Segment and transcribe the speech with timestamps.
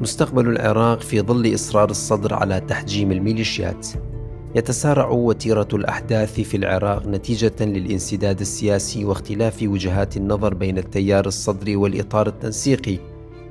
[0.00, 3.86] مستقبل العراق في ظل إصرار الصدر على تحجيم الميليشيات.
[4.54, 12.26] يتسارع وتيرة الأحداث في العراق نتيجة للانسداد السياسي واختلاف وجهات النظر بين التيار الصدري والإطار
[12.26, 12.98] التنسيقي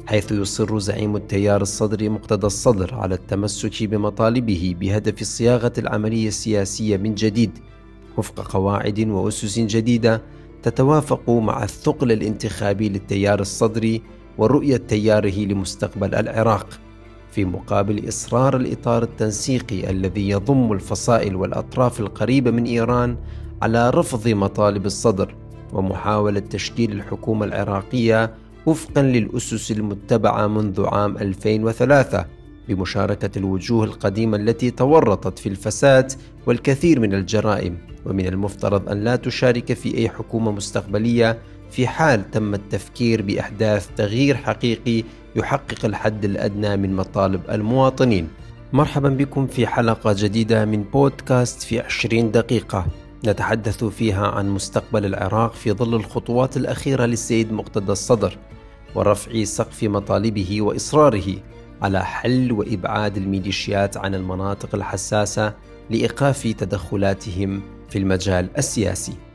[0.07, 7.15] حيث يصر زعيم التيار الصدري مقتدى الصدر على التمسك بمطالبه بهدف صياغة العملية السياسية من
[7.15, 7.51] جديد.
[8.17, 10.21] وفق قواعد وأسس جديدة
[10.63, 14.01] تتوافق مع الثقل الانتخابي للتيار الصدري
[14.39, 16.67] ورؤية تياره لمستقبل العراق
[17.31, 23.17] في مقابل إصرار الإطار التنسيقي الذي يضم الفصائل والأطراف القريبة من إيران
[23.61, 25.35] على رفض مطالب الصدر
[25.73, 28.33] ومحاولة تشكيل الحكومة العراقية
[28.65, 32.25] وفقا للأسس المتبعة منذ عام 2003
[32.67, 36.11] بمشاركة الوجوه القديمة التي تورطت في الفساد
[36.47, 41.39] والكثير من الجرائم ومن المفترض أن لا تشارك في أي حكومة مستقبلية
[41.71, 45.03] في حال تم التفكير بإحداث تغيير حقيقي
[45.35, 48.27] يحقق الحد الأدنى من مطالب المواطنين.
[48.73, 52.85] مرحبا بكم في حلقة جديدة من بودكاست في 20 دقيقة.
[53.25, 58.37] نتحدث فيها عن مستقبل العراق في ظل الخطوات الأخيرة للسيد مقتدى الصدر
[58.95, 61.35] ورفع سقف مطالبه وإصراره
[61.81, 65.53] على حل وإبعاد الميليشيات عن المناطق الحساسة
[65.89, 69.28] لإيقاف تدخلاتهم في المجال السياسي.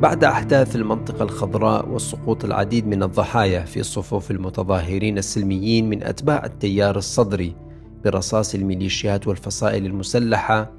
[0.00, 6.96] بعد أحداث المنطقة الخضراء وسقوط العديد من الضحايا في صفوف المتظاهرين السلميين من أتباع التيار
[6.96, 7.56] الصدري
[8.04, 10.72] برصاص الميليشيات والفصائل المسلحة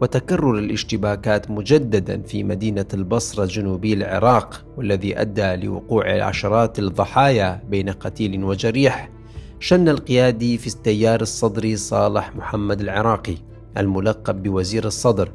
[0.00, 8.44] وتكرر الاشتباكات مجددا في مدينة البصرة جنوبي العراق والذي أدى لوقوع عشرات الضحايا بين قتيل
[8.44, 9.10] وجريح
[9.60, 13.34] شن القيادي في التيار الصدري صالح محمد العراقي
[13.76, 15.32] الملقب بوزير الصدر.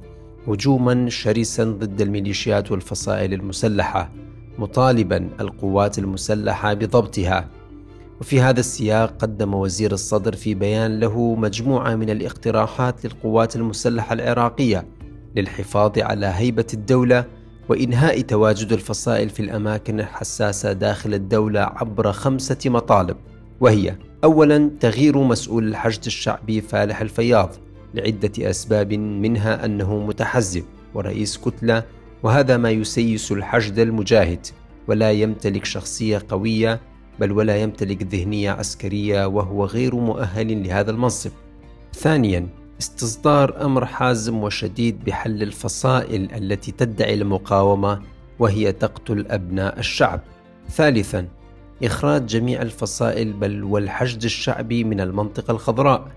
[0.47, 4.11] هجوما شرسا ضد الميليشيات والفصائل المسلحة
[4.57, 7.49] مطالبا القوات المسلحة بضبطها.
[8.21, 14.87] وفي هذا السياق قدم وزير الصدر في بيان له مجموعة من الاقتراحات للقوات المسلحة العراقية
[15.35, 17.25] للحفاظ على هيبة الدولة
[17.69, 23.17] وإنهاء تواجد الفصائل في الأماكن الحساسة داخل الدولة عبر خمسة مطالب.
[23.59, 27.49] وهي اولا تغيير مسؤول الحشد الشعبي فالح الفياض.
[27.93, 31.83] لعدة أسباب منها أنه متحزب ورئيس كتلة
[32.23, 34.47] وهذا ما يسيس الحشد المجاهد
[34.87, 36.79] ولا يمتلك شخصية قوية
[37.19, 41.31] بل ولا يمتلك ذهنية عسكرية وهو غير مؤهل لهذا المنصب.
[41.93, 42.47] ثانيا
[42.79, 48.01] استصدار أمر حازم وشديد بحل الفصائل التي تدعي المقاومة
[48.39, 50.21] وهي تقتل أبناء الشعب.
[50.69, 51.27] ثالثا
[51.83, 56.11] إخراج جميع الفصائل بل والحشد الشعبي من المنطقة الخضراء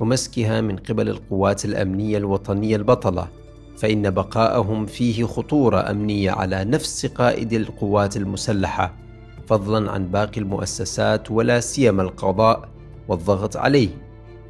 [0.00, 3.28] ومسكها من قبل القوات الأمنية الوطنية البطلة
[3.76, 8.94] فإن بقاءهم فيه خطورة أمنية على نفس قائد القوات المسلحة
[9.46, 12.68] فضلا عن باقي المؤسسات ولا سيما القضاء
[13.08, 13.88] والضغط عليه.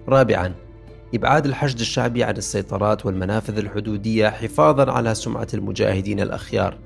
[0.09, 0.55] رابعا
[1.15, 6.79] إبعاد الحشد الشعبي عن السيطرات والمنافذ الحدودية حفاظا على سمعة المجاهدين الأخيار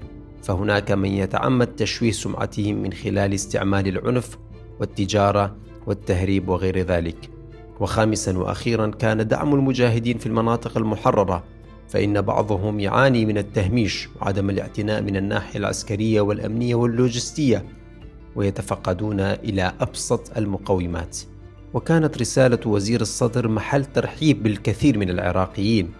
[0.43, 4.39] فهناك من يتعمد تشويه سمعتهم من خلال استعمال العنف
[4.81, 7.34] والتجارة والتهريب وغير ذلك.
[7.81, 11.45] وخامسا وأخيرا كان دعم المجاهدين في المناطق المحررة
[11.89, 17.65] فإن بعضهم يعاني من التهميش وعدم الاعتناء من الناحية العسكرية والأمنية واللوجستية
[18.37, 21.19] ويتفقدون إلى أبسط المقومات.
[21.75, 25.91] وكانت رسالة وزير الصدر محل ترحيب بالكثير من العراقيين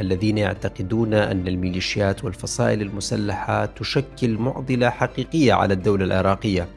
[0.00, 6.68] الذين يعتقدون أن الميليشيات والفصائل المسلحة تشكل معضلة حقيقية على الدولة العراقية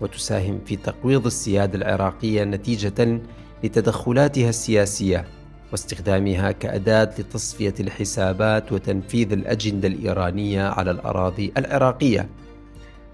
[0.00, 3.20] وتساهم في تقويض السيادة العراقية نتيجة
[3.64, 5.24] لتدخلاتها السياسية
[5.72, 12.28] واستخدامها كأداة لتصفية الحسابات وتنفيذ الأجندة الإيرانية على الأراضي العراقية.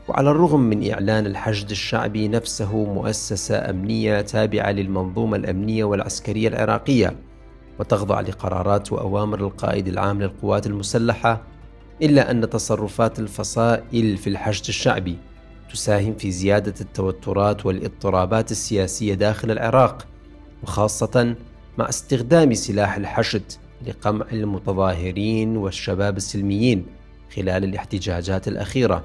[0.08, 7.16] وعلى الرغم من إعلان الحشد الشعبي نفسه مؤسسة أمنية تابعة للمنظومة الأمنية والعسكرية العراقية
[7.78, 11.42] وتخضع لقرارات وأوامر القائد العام للقوات المسلحة
[12.02, 15.16] إلا أن تصرفات الفصائل في الحشد الشعبي
[15.72, 20.06] تساهم في زيادة التوترات والاضطرابات السياسية داخل العراق.
[20.64, 21.34] وخاصة
[21.78, 23.42] مع استخدام سلاح الحشد
[23.86, 26.86] لقمع المتظاهرين والشباب السلميين
[27.36, 29.04] خلال الاحتجاجات الأخيرة.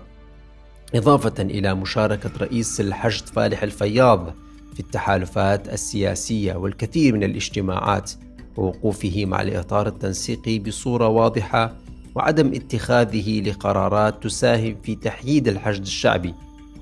[0.96, 4.34] إضافة إلى مشاركة رئيس الحشد فالح الفياض
[4.74, 8.12] في التحالفات السياسية والكثير من الاجتماعات
[8.58, 11.76] ووقوفه مع الإطار التنسيقي بصورة واضحة
[12.16, 16.34] وعدم اتخاذه لقرارات تساهم في تحييد الحشد الشعبي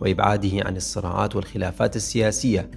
[0.02, 2.72] وإبعاده عن الصراعات والخلافات السياسية.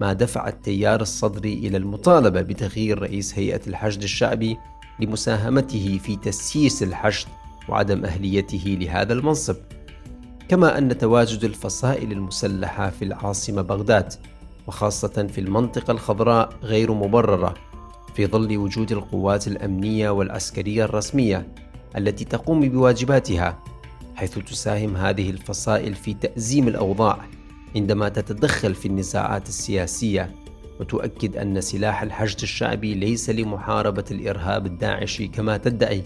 [0.00, 4.56] ما دفع التيار الصدري إلى المطالبة بتغيير رئيس هيئة الحشد الشعبي
[5.00, 7.28] لمساهمته في تسييس الحشد
[7.68, 9.56] وعدم أهليته لهذا المنصب.
[10.48, 14.12] كما أن تواجد الفصائل المسلحة في العاصمة بغداد
[14.66, 17.54] وخاصة في المنطقة الخضراء غير مبررة
[18.14, 21.48] في ظل وجود القوات الأمنية والعسكرية الرسمية
[21.96, 23.58] التي تقوم بواجباتها
[24.14, 27.18] حيث تساهم هذه الفصائل في تأزيم الأوضاع
[27.76, 30.34] عندما تتدخل في النزاعات السياسية
[30.80, 36.02] وتؤكد أن سلاح الحشد الشعبي ليس لمحاربة الإرهاب الداعشي كما تدعي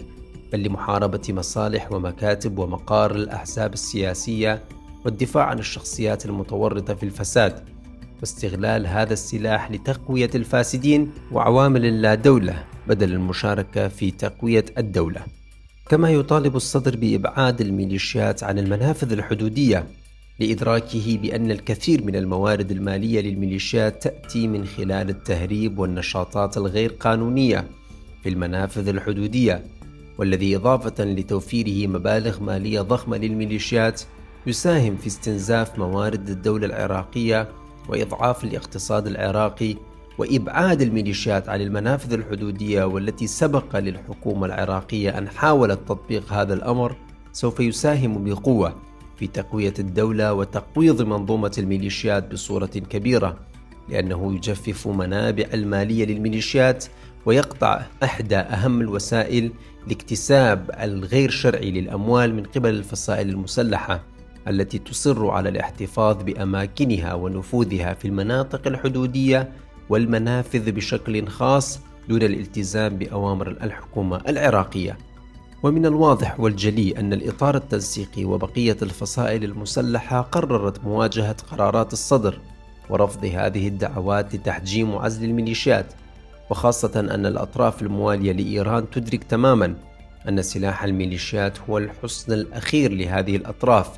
[0.53, 4.63] بل لمحاربة مصالح ومكاتب ومقار الأحزاب السياسية
[5.05, 7.63] والدفاع عن الشخصيات المتورطة في الفساد
[8.19, 15.21] واستغلال هذا السلاح لتقوية الفاسدين وعوامل اللا دولة بدل المشاركة في تقوية الدولة.
[15.89, 19.85] كما يطالب الصدر بإبعاد الميليشيات عن المنافذ الحدودية
[20.41, 27.67] لإدراكه بأن الكثير من الموارد المالية للميليشيات تأتي من خلال التهريب والنشاطات الغير قانونية
[28.23, 29.63] في المنافذ الحدودية
[30.17, 34.01] والذي إضافة لتوفيره مبالغ مالية ضخمة للميليشيات
[34.47, 37.49] يساهم في استنزاف موارد الدولة العراقية
[37.89, 39.75] وإضعاف الاقتصاد العراقي
[40.17, 46.95] وإبعاد الميليشيات عن المنافذ الحدودية والتي سبق للحكومة العراقية أن حاولت تطبيق هذا الأمر
[47.31, 48.90] سوف يساهم بقوة
[49.21, 53.39] في تقوية الدولة وتقويض منظومة الميليشيات بصورة كبيرة
[53.89, 56.85] لأنه يجفف منابع المالية للميليشيات
[57.25, 59.51] ويقطع إحدى أهم الوسائل
[59.87, 64.03] لاكتساب الغير شرعي للأموال من قبل الفصائل المسلحة
[64.47, 69.51] التي تصر على الاحتفاظ بأماكنها ونفوذها في المناطق الحدودية
[69.89, 71.79] والمنافذ بشكل خاص
[72.09, 74.97] دون الالتزام بأوامر الحكومة العراقية.
[75.63, 82.39] ومن الواضح والجلي أن الإطار التنسيقي وبقية الفصائل المسلحة قررت مواجهة قرارات الصدر
[82.89, 85.85] ورفض هذه الدعوات لتحجيم وعزل الميليشيات
[86.49, 89.75] وخاصة أن الأطراف الموالية لإيران تدرك تماما
[90.29, 93.89] أن سلاح الميليشيات هو الحصن الأخير لهذه الأطراف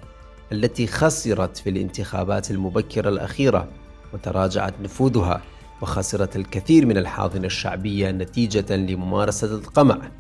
[0.52, 3.68] التي خسرت في الانتخابات المبكرة الأخيرة
[4.14, 5.42] وتراجعت نفوذها
[5.82, 10.12] وخسرت الكثير من الحاضنة الشعبية نتيجة لممارسة القمع.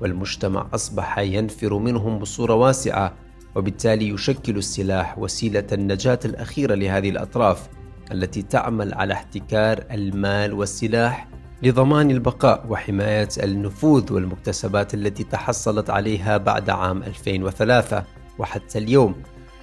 [0.00, 3.14] والمجتمع أصبح ينفر منهم بصورة واسعة
[3.54, 7.68] وبالتالي يشكل السلاح وسيلة النجاة الأخيرة لهذه الأطراف
[8.12, 11.28] التي تعمل على احتكار المال والسلاح
[11.62, 18.04] لضمان البقاء وحماية النفوذ والمكتسبات التي تحصلت عليها بعد عام 2003
[18.38, 19.14] وحتى اليوم.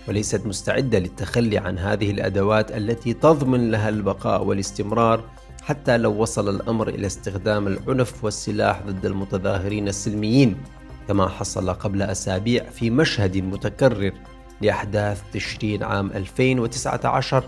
[0.08, 5.24] وليست مستعدة للتخلي عن هذه الأدوات التي تضمن لها البقاء والاستمرار
[5.68, 10.58] حتى لو وصل الأمر إلى استخدام العنف والسلاح ضد المتظاهرين السلميين
[11.08, 14.12] كما حصل قبل أسابيع في مشهد متكرر
[14.62, 17.44] لأحداث تشرين عام 2019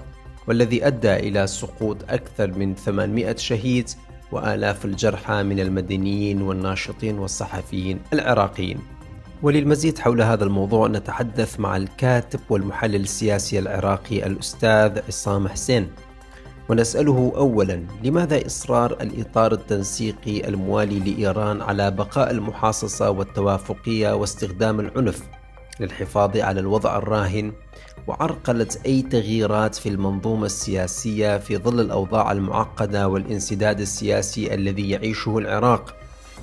[0.48, 3.90] والذي أدى إلى سقوط أكثر من 800 شهيد
[4.32, 8.80] وآلاف الجرحى من المدنيين والناشطين والصحفيين العراقيين.
[9.42, 15.90] وللمزيد حول هذا الموضوع نتحدث مع الكاتب والمحلل السياسي العراقي الأستاذ عصام حسين.
[16.70, 25.22] ونسأله أولا لماذا إصرار الإطار التنسيقي الموالي لإيران على بقاء المحاصصة والتوافقية واستخدام العنف
[25.80, 27.52] للحفاظ على الوضع الراهن
[28.08, 35.96] وعرقلة أي تغييرات في المنظومة السياسية في ظل الأوضاع المعقدة والانسداد السياسي الذي يعيشه العراق؟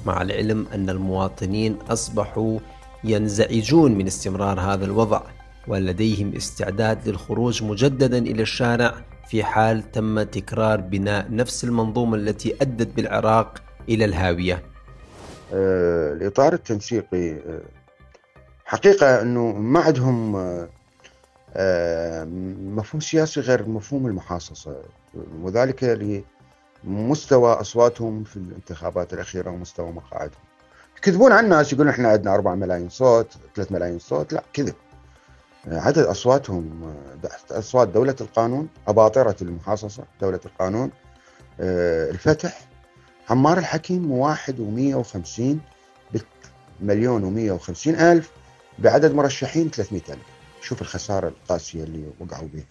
[0.06, 2.58] مع العلم أن المواطنين أصبحوا
[3.05, 5.20] ينزعجون من استمرار هذا الوضع
[5.69, 8.94] ولديهم استعداد للخروج مجددا إلى الشارع
[9.28, 14.62] في حال تم تكرار بناء نفس المنظومة التي أدت بالعراق إلى الهاوية.
[15.53, 17.60] آه، الاطار التنسيقي آه،
[18.65, 20.36] حقيقة أنه ما عندهم
[21.56, 22.24] آه،
[22.60, 24.77] مفهوم سياسي غير مفهوم المحاصصة
[25.43, 25.84] وذلك
[26.84, 30.41] لمستوى أصواتهم في الانتخابات الأخيرة ومستوى مقاعدهم.
[30.98, 34.74] يكذبون على الناس يقولون إحنا عندنا 4 ملايين صوت 3 ملايين صوت لا كذب
[35.67, 36.94] عدد أصواتهم
[37.51, 40.91] أصوات دولة القانون أباطرة المحاصصة دولة القانون
[41.61, 42.61] آه، الفتح
[43.31, 45.61] عمار الحكيم واحد ومية وخمسين
[46.81, 48.31] مليون ومية وخمسين ألف
[48.79, 50.19] بعدد مرشحين 300 ألف.
[50.61, 52.65] شوف الخسارة القاسية اللي وقعوا بها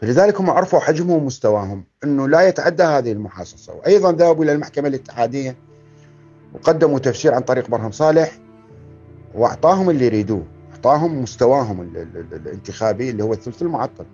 [0.00, 3.74] فلذلك هم عرفوا حجمهم ومستواهم أنه لا يتعدى هذه المحاصصة.
[3.74, 5.56] وأيضا ذهبوا إلى المحكمة الاتحادية
[6.54, 8.38] وقدموا تفسير عن طريق برهم صالح
[9.34, 10.53] وأعطاهم اللي يريدوه.
[10.86, 11.80] أعطاهم مستواهم
[12.32, 14.04] الانتخابي اللي هو الثلث المعطل.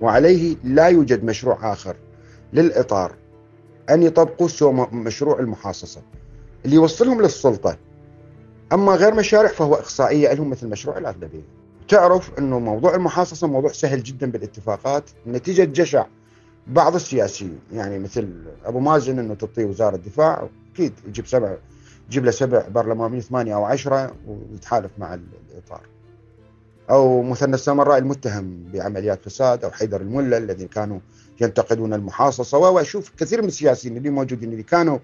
[0.00, 1.96] وعليه لا يوجد مشروع آخر
[2.52, 3.14] للإطار
[3.90, 6.02] أن يطبقوا سوى مشروع المحاصصة.
[6.64, 7.76] اللي يوصلهم للسلطة.
[8.72, 11.42] أما غير مشاريع فهو إقصائية لهم مثل مشروع الأغلبية.
[11.88, 16.06] تعرف إنه موضوع المحاصصة موضوع سهل جدا بالاتفاقات نتيجة جشع
[16.66, 17.58] بعض السياسيين.
[17.72, 21.56] يعني مثل أبو مازن إنه تعطيه وزارة الدفاع أكيد يجيب سبع
[22.08, 25.97] يجيب له سبع برلمانيين ثمانية أو عشرة ويتحالف مع الإطار.
[26.90, 31.00] أو مثنى السامراء المتهم بعمليات فساد أو حيدر الملا الذين كانوا
[31.40, 34.98] ينتقدون المحاصصة وأشوف كثير من السياسيين اللي موجودين اللي كانوا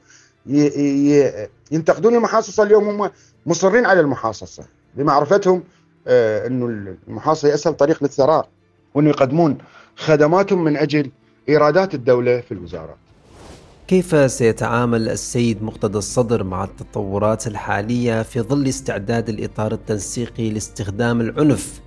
[1.72, 2.62] ينتقدون المحاصصة.
[2.62, 3.10] اليوم هم
[3.46, 4.64] مصرين على المحاصصة.
[4.94, 5.62] بمعرفتهم
[6.06, 6.66] آه، أنه
[7.08, 8.48] المحاصصة أسهل طريق للثراء
[8.94, 9.58] وأنه يقدمون
[9.96, 11.10] خدماتهم من أجل
[11.48, 13.03] إيرادات الدولة في الوزارات.
[13.88, 21.80] كيف سيتعامل السيد مقتدى الصدر مع التطورات الحالية في ظل استعداد الإطار التنسيقي لاستخدام العنف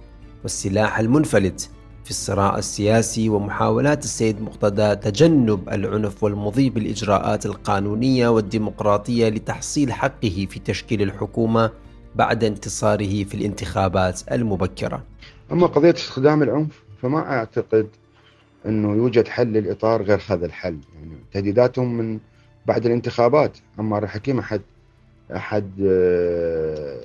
[0.44, 1.70] والسلاح المنفلت
[2.04, 10.60] في الصراع السياسي ومحاولات السيد مقتدى تجنب العنف والمضي بالإجراءات القانونية والديمقراطية لتحصيل حقه في
[10.60, 11.72] تشكيل الحكومة
[12.16, 15.04] بعد انتصاره في الانتخابات المبكرة؟
[15.52, 17.88] أما قضية استخدام العنف فما أعتقد
[18.68, 20.78] أنه يوجد حل للإطار غير هذا الحل.
[20.96, 22.20] يعني تهديداتهم من
[22.66, 23.58] بعد الانتخابات.
[23.80, 24.62] عمار الحكيم أحد
[25.36, 27.00] أحد آه،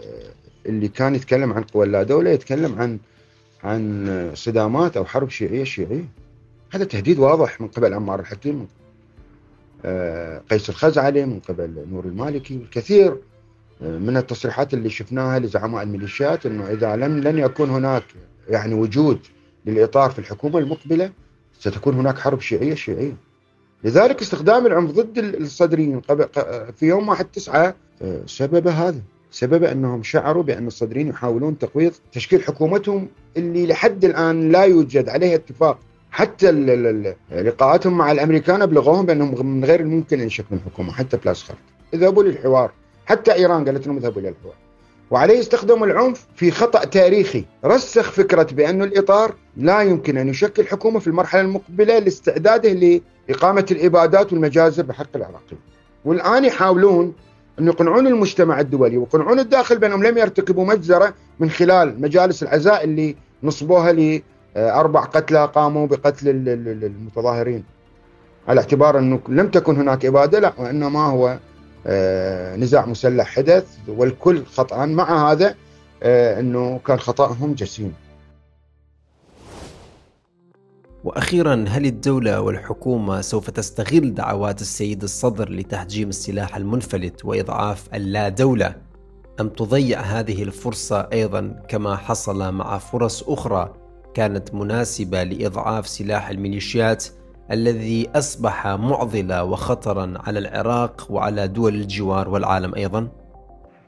[0.67, 2.99] اللي كان يتكلم عن قوى لا دولة يتكلم عن
[3.65, 6.05] عن صدامات أو حرب شيعية شيعية.
[6.73, 8.69] هذا تهديد واضح من قبل عمار الحكيم
[9.85, 13.17] آه، قيس الخزعلي من قبل نور المالكي والكثير
[13.83, 18.05] آه، من التصريحات اللي شفناها لزعماء الميليشيات إنه إذا لم لن يكون هناك
[18.49, 19.19] يعني وجود
[19.67, 21.13] للإطار في الحكومة المقبلة
[21.59, 23.17] ستكون هناك حرب شيعية شيعية.
[23.85, 26.01] لذلك استخدام العنف ضد الصدريين
[26.77, 29.01] في يوم 1 9 آه، سبب هذا.
[29.31, 35.35] سبب أنهم شعروا بأن الصدريين يحاولون تقويض تشكيل حكومتهم اللي لحد الآن لا يوجد عليها
[35.35, 35.79] اتفاق.
[36.11, 36.51] حتى
[37.31, 41.59] لقاءاتهم مع الأمريكان أبلغوهم بأنهم من غير الممكن أن يشكلون حكومة حتى بلاسخرت.
[41.95, 42.73] اذهبوا للحوار.
[43.07, 44.55] حتى إيران قالت لهم اذهبوا للحوار
[45.13, 47.45] وعليه استخدموا العنف في خطأ تاريخي.
[47.65, 54.33] رسخ فكرة بأن الإطار لا يمكن أن يشكل حكومة في المرحلة المقبلة لاستعداده لإقامة الابادات
[54.33, 55.61] والمجازر بحق العراقيين.
[56.05, 57.15] والآن يحاولون
[57.59, 63.17] أن يقنعون المجتمع الدولي ويقنعون الداخل بأنهم لم يرتكبوا مجزرة من خلال مجالس العزاء اللي
[63.43, 64.21] نصبوها
[64.57, 67.65] لأربع قتلى قاموا بقتل المتظاهرين.
[68.49, 71.39] على اعتبار أنه لم تكن هناك إبادة لا وإنما هو
[72.57, 74.87] نزاع مسلح حدث والكل خطأ.
[74.87, 75.55] مع هذا
[76.03, 77.95] آه، أنه كان خطأهم جسيم.
[81.05, 88.75] وأخيرا هل الدولة والحكومة سوف تستغل دعوات السيد الصدر لتحجيم السلاح المنفلت وإضعاف اللا دوله
[89.41, 93.75] أم تضيع هذه الفرصة أيضا كما حصل مع فرص أخرى
[94.15, 97.05] كانت مناسبة لإضعاف سلاح الميليشيات
[97.51, 103.09] الذي أصبح معضله وخطرا على العراق وعلى دول الجوار والعالم أيضا؟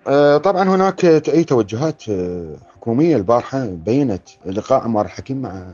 [0.06, 5.64] آه، طبعا هناك أي توجهات آه، حكومية البارحة بينت لقاء عمار الحكيم مع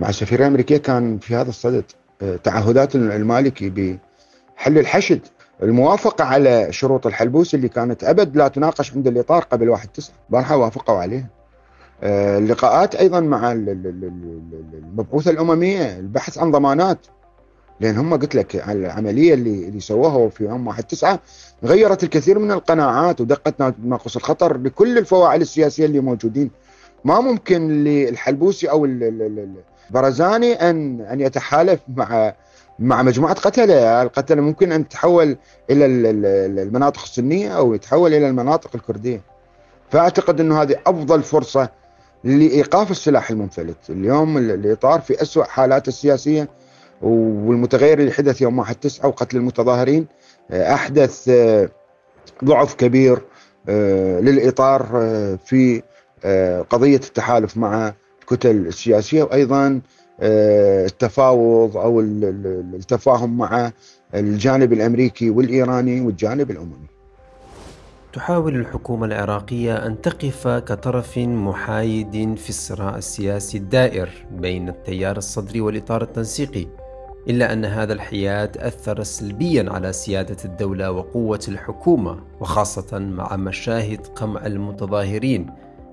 [0.00, 1.84] مع السفيرة الأمريكية كان في هذا الصدد.
[2.22, 5.20] آه، تعهدات المالكي بحل الحشد
[5.62, 10.14] الموافقة على شروط الحلبوس اللي كانت أبد لا تناقش عند الإطار قبل واحد تسعة.
[10.30, 11.26] بارحة وافقوا عليها.
[12.02, 16.98] اللقاءات أيضا مع المبعوثة الأممية البحث عن ضمانات.
[17.80, 21.20] لأن هم قلت لك العملية اللي اللي سووها في يوم واحد تسعة
[21.64, 26.50] غيرت الكثير من القناعات ودقت ناقص الخطر لكل الفواعل السياسية اللي موجودين.
[27.04, 28.88] ما ممكن للحلبوسي أو
[29.90, 32.34] برزاني ان أن يتحالف مع
[32.78, 35.36] مع مجموعة قتلة، القتلة ممكن أن تتحول
[35.70, 35.86] إلى
[36.62, 39.20] المناطق السنية أو يتحول إلى المناطق الكردية.
[39.90, 41.68] فأعتقد إنه هذه أفضل فرصة
[42.26, 46.48] لإيقاف السلاح المنفلت، اليوم الاطار في اسوء حالاته السياسية
[47.02, 50.06] والمتغير اللي حدث يوم 1 9 وقتل المتظاهرين
[50.52, 51.30] أحدث
[52.44, 53.18] ضعف كبير
[54.20, 54.86] للإطار
[55.44, 55.82] في
[56.70, 59.80] قضية التحالف مع الكتل السياسية وأيضا
[60.20, 63.72] آه، التفاوض أو التفاهم مع
[64.14, 66.86] الجانب الأمريكي والإيراني والجانب الأممي.
[68.16, 76.02] تحاول الحكومة العراقية أن تقف كطرف محايد في الصراع السياسي الدائر بين التيار الصدري والإطار
[76.02, 76.66] التنسيقي.
[77.28, 84.46] إلا أن هذا الحياد أثر سلبيا على سيادة الدولة وقوة الحكومة وخاصة مع مشاهد قمع
[84.46, 85.50] المتظاهرين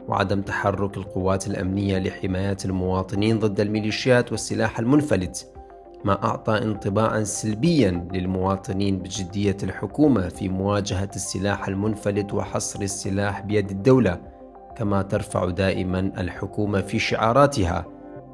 [0.07, 5.53] وعدم تحرك القوات الأمنية لحماية المواطنين ضد الميليشيات والسلاح المنفلت
[6.03, 14.21] ما أعطى انطباعا سلبيا للمواطنين بجدية الحكومة في مواجهة السلاح المنفلت وحصر السلاح بيد الدولة
[14.77, 17.85] كما ترفع دائما الحكومة في شعاراتها.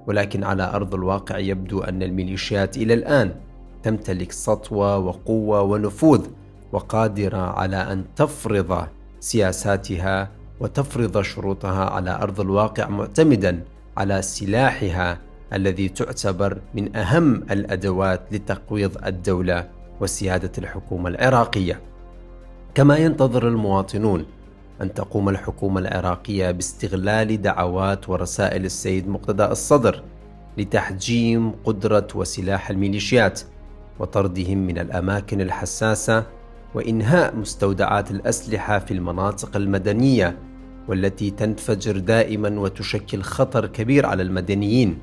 [0.07, 3.35] ولكن على أرض الواقع يبدو أن الميليشيات إلى الآن
[3.83, 6.25] تمتلك سطوة وقوة ونفوذ
[6.71, 8.87] وقادرة على أن تفرض
[9.19, 13.63] سياساتها وتفرض شروطها على أرض الواقع معتمدا
[13.97, 15.19] على سلاحها
[15.53, 19.69] الذي تعتبر من أهم الأدوات لتقويض الدولة
[20.01, 21.81] وسيادة الحكومة العراقية.
[22.75, 24.25] كما ينتظر المواطنون
[24.81, 30.03] أن تقوم الحكومة العراقية باستغلال دعوات ورسائل السيد مقتدى الصدر
[30.57, 33.41] لتحجيم قدرة وسلاح الميليشيات
[33.99, 36.23] وطردهم من الأماكن الحساسة
[36.75, 40.37] وإنهاء مستودعات الأسلحة في المناطق المدنية
[40.87, 44.97] والتي تنفجر دائما وتشكل خطر كبير على المدنيين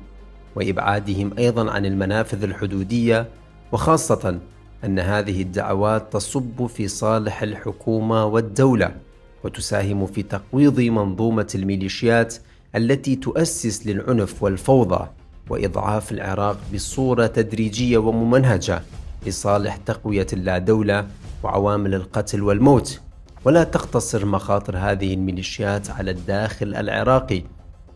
[0.57, 3.27] وإبعادهم أيضا عن المنافذ الحدودية
[3.71, 4.39] وخاصة
[4.83, 8.95] أن هذه الدعوات تصب في صالح الحكومة والدولة
[9.43, 12.35] وتساهم في تقويض منظومة الميليشيات
[12.75, 15.07] التي تؤسس للعنف والفوضى
[15.49, 18.81] وإضعاف العراق بصورة تدريجية وممنهجة
[19.25, 21.07] لصالح تقوية اللادولة
[21.43, 23.01] وعوامل القتل والموت.
[23.45, 27.43] ولا تقتصر مخاطر هذه الميليشيات على الداخل العراقي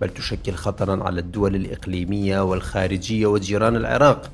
[0.01, 4.31] بل تشكل خطرا على الدول الإقليمية والخارجية وجيران العراق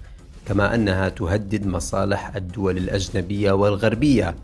[0.47, 4.35] كما أنها تهدد مصالح الدول الأجنبية والغربية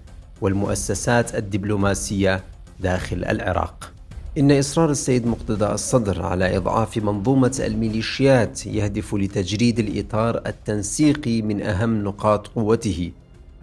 [0.42, 2.44] والمؤسسات الدبلوماسية
[2.80, 3.92] داخل العراق.
[4.38, 12.03] إن إصرار السيد مقتدى الصدر على إضعاف منظومة الميليشيات يهدف لتجريد الإطار التنسيقي من أهم
[12.03, 13.12] نقاط قوته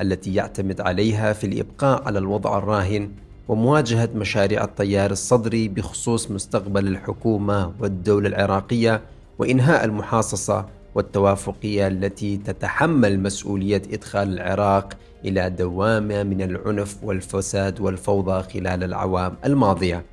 [0.00, 3.10] التي يعتمد عليها في الإبقاء على الوضع الراهن
[3.50, 9.02] ومواجهة مشاريع التيار الصدري بخصوص مستقبل الحكومة والدولة العراقية
[9.38, 14.92] وإنهاء المحاصصة والتوافقية التي تتحمل مسؤولية إدخال العراق
[15.24, 20.04] إلى دوامة من العنف والفساد والفوضى خلال العوام الماضية.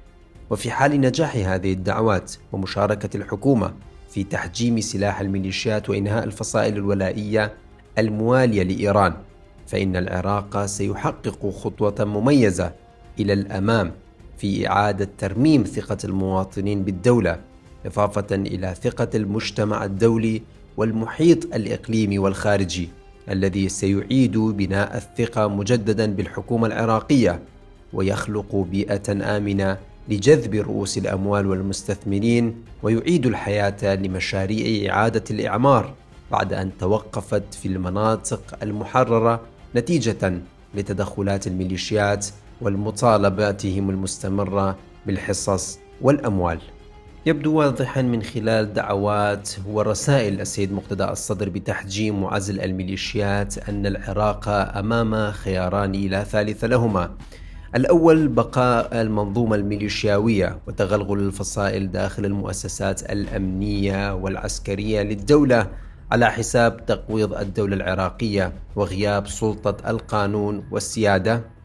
[0.49, 3.73] وفي حال نجاح هذه الدعوات ومشاركة الحكومة
[4.09, 7.53] في تحجيم سلاح الميليشيات وإنهاء الفصائل الولائية
[7.97, 9.13] الموالية لإيران،
[9.67, 12.86] فإن العراق سيحقق خطوة مميزة
[13.19, 13.91] إلى الأمام
[14.37, 17.39] في إعادة ترميم ثقة المواطنين بالدولة،
[17.85, 20.41] إضافة إلى ثقة المجتمع الدولي
[20.77, 22.89] والمحيط الإقليمي والخارجي
[23.29, 27.39] الذي سيعيد بناء الثقة مجددا بالحكومة العراقية
[27.93, 29.77] ويخلق بيئة آمنة
[30.09, 35.93] لجذب رؤوس الأموال والمستثمرين ويعيد الحياة لمشاريع إعادة الإعمار
[36.31, 39.41] بعد أن توقفت في المناطق المحررة
[39.75, 40.41] نتيجة
[40.75, 42.27] لتدخلات الميليشيات
[42.61, 46.59] والمطالباتهم المستمرة بالحصص والأموال.
[47.25, 55.31] يبدو واضحا من خلال دعوات ورسائل السيد مقتدى الصدر بتحجيم وعزل الميليشيات أن العراق أمام
[55.31, 57.11] خياران لا ثالث لهما.
[57.75, 65.71] الأول بقاء المنظومة الميليشياوية وتغلغل الفصائل داخل المؤسسات الأمنية والعسكرية للدولة
[66.11, 71.56] على حساب تقويض الدولة العراقية وغياب سلطة القانون والسيادة.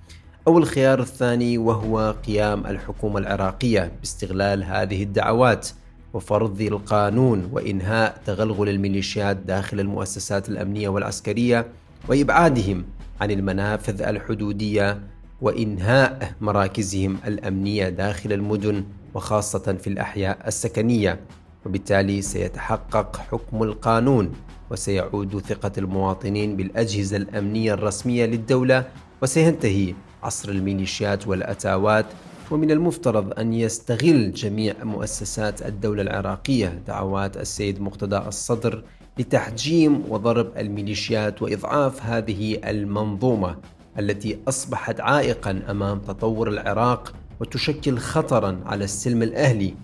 [0.49, 5.69] أو الخيار الثاني وهو قيام الحكومة العراقية باستغلال هذه الدعوات
[6.15, 11.67] وفرض القانون وإنهاء تغلغل الميليشيات داخل المؤسسات الأمنية والعسكرية
[12.09, 12.85] وإبعادهم
[13.21, 15.01] عن المنافذ الحدودية
[15.41, 21.21] وإنهاء مراكزهم الأمنية داخل المدن وخاصة في الأحياء السكنية.
[21.67, 24.33] وبالتالي سيتحقق حكم القانون
[24.71, 28.85] وسيعود ثقة المواطنين بالأجهزة الأمنية الرسمية للدولة
[29.23, 32.07] وسينتهي عصر الميليشيات والأتاوات
[32.51, 38.85] ومن المفترض أن يستغل جميع مؤسسات الدولة العراقية دعوات السيد مقتدى الصدر
[39.19, 43.57] لتحجيم وضرب الميليشيات وإضعاف هذه المنظومة
[43.99, 49.75] التي أصبحت عائقا أمام تطور العراق وتشكل خطرا على السلم الأهلي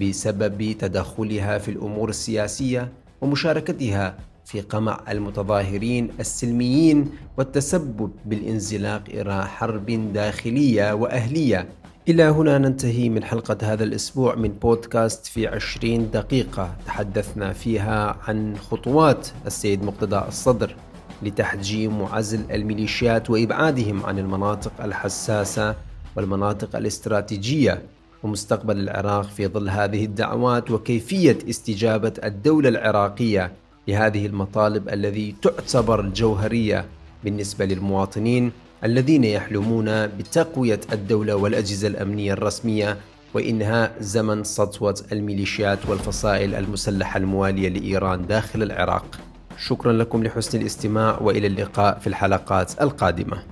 [0.00, 10.92] بسبب تدخلها في الأمور السياسية ومشاركتها في قمع المتظاهرين السلميين والتسبب بالانزلاق إلى حرب داخلية
[10.92, 11.68] وأهلية.
[12.08, 18.56] إلى هنا ننتهي من حلقة هذا الأسبوع من بودكاست في عشرين دقيقة تحدثنا فيها عن
[18.56, 20.76] خطوات السيد مقتدى الصدر
[21.22, 25.74] لتحجيم وعزل الميليشيات وإبعادهم عن المناطق الحساسة
[26.16, 27.82] والمناطق الاستراتيجية
[28.22, 33.52] ومستقبل العراق في ظل هذه الدعوات وكيفية استجابة الدولة العراقية
[33.88, 36.84] لهذه المطالب الذي تعتبر جوهريه
[37.24, 38.52] بالنسبة للمواطنين
[38.84, 42.96] الذين يحلمون بتقوية الدولة والأجهزة الأمنية الرسمية
[43.34, 49.18] وانهاء زمن سطوة الميليشيات والفصائل المسلحة الموالية لإيران داخل العراق.
[49.58, 53.42] شكرا لكم لحسن الاستماع وإلى اللقاء في الحلقات القادمة.